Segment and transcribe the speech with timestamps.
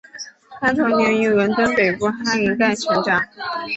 [0.59, 3.21] 她童年于伦敦北部哈林盖成长。